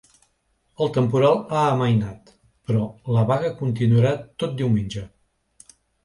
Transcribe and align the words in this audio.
El 0.83 0.87
temporal 0.93 1.35
ha 1.39 1.59
amainat, 1.73 2.31
però 2.69 2.81
la 3.17 3.25
vaga 3.33 3.51
continuarà 3.59 4.15
tot 4.45 4.55
diumenge. 4.63 5.05